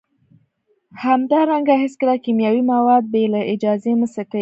[1.03, 4.39] همدارنګه هیڅکله کیمیاوي مواد بې له اجازې مه څکئ